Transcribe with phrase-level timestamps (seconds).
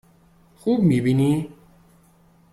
[0.55, 1.51] خوب می بینی؟